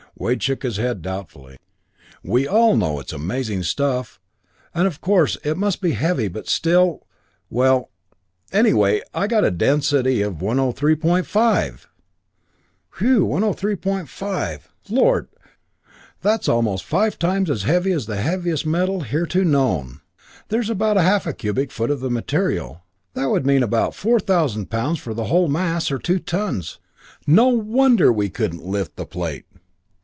Wade 0.19 0.43
shook 0.43 0.61
his 0.61 0.77
head 0.77 1.01
doubtfully. 1.01 1.57
"We 2.21 2.47
all 2.47 2.75
know 2.77 2.99
it's 2.99 3.13
amazing 3.13 3.63
stuff 3.63 4.19
and 4.71 4.85
of 4.85 5.01
course, 5.01 5.35
it 5.43 5.57
must 5.57 5.81
be 5.81 5.93
heavy 5.93 6.27
but 6.27 6.47
still 6.47 7.07
well, 7.49 7.89
anyway, 8.51 9.01
I 9.15 9.25
got 9.25 9.45
a 9.45 9.49
density 9.49 10.21
of 10.21 10.35
103.5!" 10.35 11.23
"Whewww 12.97 13.55
103.5! 13.55 14.59
Lord! 14.89 15.27
That's 16.21 16.47
almost 16.47 16.85
five 16.85 17.17
times 17.17 17.49
as 17.49 17.63
heavy 17.63 17.91
as 17.91 18.05
the 18.05 18.17
heaviest 18.17 18.63
metal 18.63 19.01
hitherto 19.01 19.43
known. 19.43 20.01
There's 20.49 20.69
about 20.69 20.97
half 20.97 21.25
a 21.25 21.33
cubic 21.33 21.71
foot 21.71 21.89
of 21.89 21.99
the 21.99 22.11
material; 22.11 22.83
that 23.15 23.25
would 23.31 23.47
mean 23.47 23.63
about 23.63 23.95
4000 23.95 24.69
pounds 24.69 24.99
for 24.99 25.15
the 25.15 25.25
whole 25.25 25.47
mass, 25.47 25.89
or 25.89 25.97
two 25.97 26.19
tons. 26.19 26.77
No 27.25 27.47
wonder 27.47 28.13
we 28.13 28.29
couldn't 28.29 28.63
lift 28.65 28.97
the 28.97 29.07
plate!" 29.07 29.45